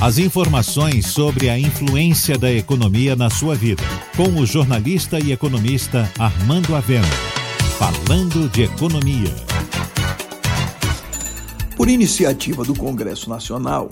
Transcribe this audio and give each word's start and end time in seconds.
As 0.00 0.16
informações 0.16 1.06
sobre 1.08 1.50
a 1.50 1.58
influência 1.58 2.38
da 2.38 2.52
economia 2.52 3.16
na 3.16 3.28
sua 3.28 3.56
vida, 3.56 3.82
com 4.16 4.28
o 4.40 4.46
jornalista 4.46 5.18
e 5.18 5.32
economista 5.32 6.08
Armando 6.16 6.76
Avena. 6.76 7.04
Falando 7.76 8.48
de 8.48 8.62
Economia. 8.62 9.34
Por 11.76 11.88
iniciativa 11.88 12.62
do 12.62 12.76
Congresso 12.76 13.28
Nacional, 13.28 13.90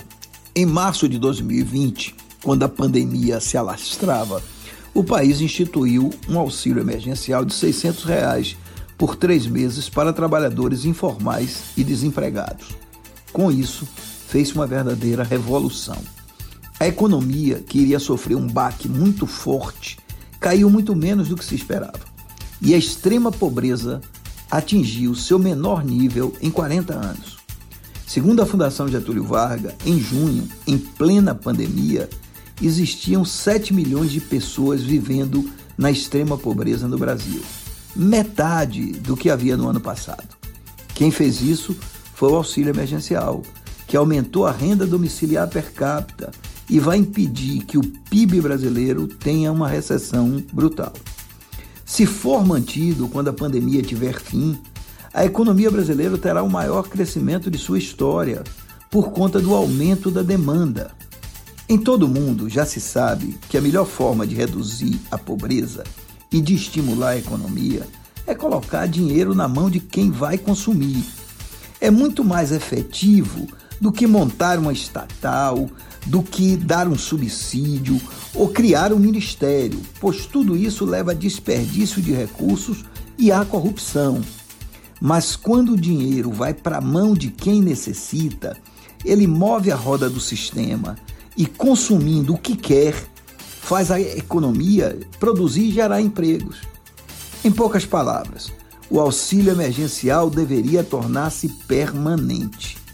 em 0.55 0.65
março 0.65 1.09
de 1.09 1.19
2020, 1.19 2.15
quando 2.41 2.63
a 2.63 2.69
pandemia 2.69 3.41
se 3.41 3.57
alastrava, 3.57 4.41
o 4.95 5.03
país 5.03 5.41
instituiu 5.41 6.11
um 6.29 6.39
auxílio 6.39 6.81
emergencial 6.81 7.45
de 7.45 7.53
600 7.53 8.05
reais 8.05 8.57
por 8.97 9.17
três 9.17 9.45
meses 9.45 9.89
para 9.89 10.13
trabalhadores 10.13 10.85
informais 10.85 11.65
e 11.77 11.83
desempregados. 11.83 12.69
Com 13.33 13.51
isso, 13.51 13.89
fez 14.27 14.53
uma 14.53 14.67
verdadeira 14.67 15.23
revolução. 15.23 15.99
A 16.79 16.87
economia, 16.87 17.63
que 17.67 17.79
iria 17.79 17.99
sofrer 17.99 18.37
um 18.37 18.47
baque 18.47 18.89
muito 18.89 19.27
forte, 19.27 19.99
caiu 20.41 20.69
muito 20.69 20.95
menos 20.95 21.29
do 21.29 21.37
que 21.37 21.45
se 21.45 21.55
esperava. 21.55 22.01
E 22.61 22.75
a 22.75 22.79
extrema 22.79 23.33
pobreza 23.33 24.01
atingiu 24.51 25.15
seu 25.15 25.39
menor 25.39 25.85
nível 25.85 26.35
em 26.41 26.51
40 26.51 26.95
anos. 26.95 27.37
Segundo 28.07 28.41
a 28.41 28.47
Fundação 28.47 28.89
Getúlio 28.89 29.25
Vargas, 29.25 29.75
em 29.85 29.99
junho, 29.99 30.49
em 30.67 30.79
plena 30.79 31.35
pandemia, 31.35 32.09
existiam 32.61 33.25
7 33.25 33.75
milhões 33.75 34.11
de 34.11 34.21
pessoas 34.21 34.83
vivendo 34.83 35.51
na 35.77 35.91
extrema 35.91 36.39
pobreza 36.39 36.87
no 36.87 36.99
Brasil. 36.99 37.43
Metade 37.95 38.93
do 38.93 39.17
que 39.17 39.31
havia 39.31 39.57
no 39.57 39.69
ano 39.69 39.81
passado. 39.81 40.37
Quem 40.95 41.11
fez 41.11 41.41
isso 41.41 41.77
foi 42.15 42.31
o 42.31 42.37
auxílio 42.37 42.71
emergencial, 42.71 43.43
que 43.87 43.97
aumentou 43.97 44.47
a 44.47 44.53
renda 44.53 44.87
domiciliar 44.87 45.49
per 45.49 45.73
capita 45.73 46.31
e 46.69 46.81
vai 46.81 46.99
impedir 46.99 47.65
que 47.65 47.79
o 47.79 47.87
PIB 48.11 48.41
brasileiro 48.41 49.07
tenha 49.07 49.53
uma 49.53 49.69
recessão 49.69 50.43
brutal. 50.53 50.93
Se 51.85 52.05
for 52.05 52.45
mantido 52.45 53.09
quando 53.09 53.29
a 53.29 53.33
pandemia 53.33 53.83
tiver 53.83 54.21
fim, 54.21 54.59
a 55.15 55.25
economia 55.25 55.71
brasileira 55.71 56.19
terá 56.19 56.43
o 56.43 56.51
maior 56.51 56.89
crescimento 56.89 57.51
de 57.51 57.59
sua 57.59 57.79
história 57.79 58.43
por 58.91 59.13
conta 59.13 59.41
do 59.41 59.55
aumento 59.55 60.11
da 60.11 60.23
demanda. 60.23 60.91
Em 61.69 61.79
todo 61.79 62.05
o 62.05 62.09
mundo 62.09 62.49
já 62.49 62.67
se 62.67 62.81
sabe 62.81 63.39
que 63.49 63.57
a 63.57 63.61
melhor 63.61 63.87
forma 63.87 64.27
de 64.27 64.35
reduzir 64.35 65.01
a 65.11 65.17
pobreza 65.17 65.85
e 66.31 66.41
de 66.41 66.55
estimular 66.55 67.11
a 67.11 67.19
economia 67.19 67.87
é 68.27 68.35
colocar 68.35 68.87
dinheiro 68.87 69.35
na 69.35 69.47
mão 69.47 69.71
de 69.71 69.79
quem 69.79 70.11
vai 70.11 70.37
consumir. 70.37 71.05
É 71.81 71.91
muito 71.91 72.25
mais 72.25 72.51
efetivo 72.51 73.47
do 73.81 73.93
que 73.93 74.07
montar 74.07 74.59
uma 74.59 74.73
estatal, 74.73 75.69
do 76.07 76.23
que 76.23 76.57
dar 76.57 76.89
um 76.89 76.97
subsídio 76.97 78.01
ou 78.35 78.49
criar 78.49 78.93
um 78.93 78.99
ministério, 78.99 79.81
pois 80.01 80.27
tudo 80.27 80.57
isso 80.57 80.85
leva 80.85 81.11
a 81.11 81.15
desperdício 81.15 82.01
de 82.01 82.13
recursos 82.13 82.85
e 83.19 83.33
à 83.33 83.45
corrupção. 83.45 84.21
Mas 85.01 85.37
quando 85.37 85.73
o 85.73 85.81
dinheiro 85.81 86.31
vai 86.31 86.55
para 86.55 86.79
a 86.79 86.81
mão 86.81 87.15
de 87.15 87.31
quem 87.31 87.61
necessita, 87.61 88.57
ele 89.05 89.27
move 89.27 89.71
a 89.71 89.77
roda 89.77 90.09
do 90.09 90.21
sistema 90.21 90.97
e, 91.37 91.47
consumindo 91.47 92.35
o 92.35 92.39
que 92.39 92.57
quer, 92.57 92.95
faz 93.37 93.91
a 93.91 94.01
economia 94.01 94.99
produzir 95.19 95.65
e 95.65 95.73
gerar 95.73 96.01
empregos. 96.01 96.59
Em 97.45 97.51
poucas 97.51 97.85
palavras, 97.85 98.53
o 98.89 99.01
auxílio 99.01 99.53
emergencial 99.53 100.31
deveria 100.31 100.83
tornar-se 100.83 101.49
permanente. 101.49 102.86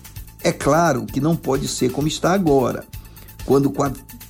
É 0.44 0.50
claro 0.52 1.06
que 1.06 1.20
não 1.20 1.36
pode 1.36 1.68
ser 1.68 1.92
como 1.92 2.08
está 2.08 2.32
agora, 2.32 2.84
quando 3.44 3.72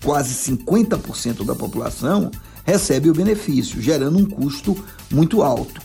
quase 0.03 0.35
50% 0.51 1.45
da 1.45 1.55
população 1.55 2.31
recebe 2.65 3.09
o 3.09 3.15
benefício, 3.15 3.81
gerando 3.81 4.19
um 4.19 4.27
custo 4.27 4.77
muito 5.11 5.43
alto. 5.43 5.81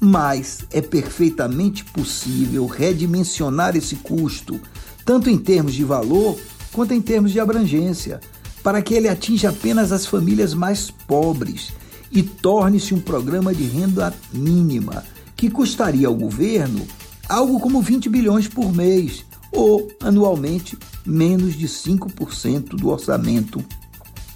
Mas 0.00 0.64
é 0.70 0.80
perfeitamente 0.80 1.84
possível 1.84 2.66
redimensionar 2.66 3.76
esse 3.76 3.96
custo, 3.96 4.60
tanto 5.04 5.28
em 5.28 5.38
termos 5.38 5.74
de 5.74 5.84
valor 5.84 6.38
quanto 6.72 6.92
em 6.92 7.00
termos 7.00 7.32
de 7.32 7.40
abrangência, 7.40 8.20
para 8.62 8.82
que 8.82 8.94
ele 8.94 9.08
atinja 9.08 9.50
apenas 9.50 9.92
as 9.92 10.06
famílias 10.06 10.52
mais 10.52 10.90
pobres 10.90 11.72
e 12.10 12.22
torne-se 12.22 12.94
um 12.94 13.00
programa 13.00 13.54
de 13.54 13.64
renda 13.64 14.12
mínima, 14.32 15.04
que 15.36 15.50
custaria 15.50 16.08
ao 16.08 16.14
governo 16.14 16.86
algo 17.28 17.60
como 17.60 17.82
20 17.82 18.08
bilhões 18.08 18.48
por 18.48 18.72
mês, 18.72 19.24
ou, 19.56 19.88
anualmente, 20.00 20.78
menos 21.04 21.54
de 21.54 21.66
5% 21.66 22.76
do 22.76 22.88
orçamento 22.88 23.64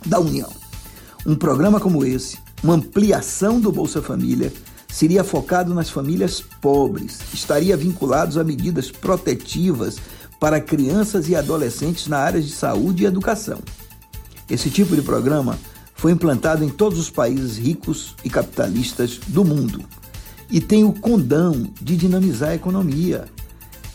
da 0.04 0.18
União. 0.18 0.50
Um 1.26 1.34
programa 1.34 1.78
como 1.78 2.04
esse, 2.04 2.38
uma 2.62 2.74
ampliação 2.74 3.60
do 3.60 3.70
Bolsa 3.70 4.00
Família, 4.00 4.52
seria 4.88 5.22
focado 5.22 5.74
nas 5.74 5.90
famílias 5.90 6.40
pobres, 6.60 7.18
estaria 7.32 7.76
vinculado 7.76 8.40
a 8.40 8.44
medidas 8.44 8.90
protetivas 8.90 9.98
para 10.40 10.60
crianças 10.60 11.28
e 11.28 11.36
adolescentes 11.36 12.06
na 12.08 12.18
área 12.18 12.40
de 12.40 12.50
saúde 12.50 13.02
e 13.02 13.06
educação. 13.06 13.58
Esse 14.48 14.70
tipo 14.70 14.96
de 14.96 15.02
programa 15.02 15.58
foi 15.94 16.12
implantado 16.12 16.64
em 16.64 16.70
todos 16.70 16.98
os 16.98 17.10
países 17.10 17.58
ricos 17.58 18.16
e 18.24 18.30
capitalistas 18.30 19.20
do 19.28 19.44
mundo 19.44 19.84
e 20.50 20.60
tem 20.60 20.82
o 20.82 20.92
condão 20.92 21.70
de 21.80 21.96
dinamizar 21.96 22.50
a 22.50 22.54
economia, 22.54 23.26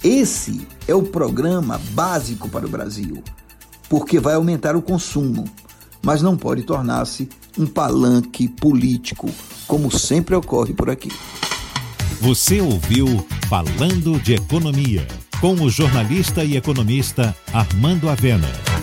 esse 0.03 0.67
é 0.87 0.93
o 0.93 1.03
programa 1.03 1.79
básico 1.91 2.49
para 2.49 2.65
o 2.65 2.69
Brasil, 2.69 3.23
porque 3.89 4.19
vai 4.19 4.35
aumentar 4.35 4.75
o 4.75 4.81
consumo, 4.81 5.45
mas 6.03 6.21
não 6.21 6.37
pode 6.37 6.63
tornar-se 6.63 7.29
um 7.57 7.65
palanque 7.65 8.47
político, 8.47 9.29
como 9.67 9.91
sempre 9.91 10.35
ocorre 10.35 10.73
por 10.73 10.89
aqui. 10.89 11.11
Você 12.21 12.61
ouviu 12.61 13.25
Falando 13.49 14.19
de 14.19 14.33
Economia, 14.33 15.07
com 15.39 15.53
o 15.53 15.69
jornalista 15.69 16.43
e 16.43 16.57
economista 16.57 17.35
Armando 17.53 18.09
Avena. 18.09 18.74